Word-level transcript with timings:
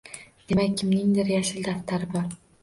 Demak, 0.51 0.71
kimningdir 0.81 1.29
yashil 1.33 1.69
daftari 1.69 2.11
bor 2.17 2.35